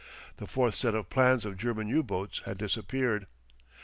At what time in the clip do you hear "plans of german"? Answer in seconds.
1.11-1.87